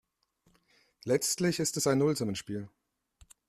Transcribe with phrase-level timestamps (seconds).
[1.05, 2.67] Letztlich ist es ein Nullsummenspiel.